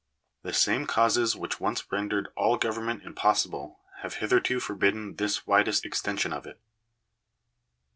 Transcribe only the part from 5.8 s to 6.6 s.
|i extension of it.